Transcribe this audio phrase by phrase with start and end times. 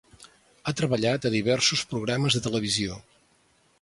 [0.65, 2.99] Ha treballat a diversos programes de televisió.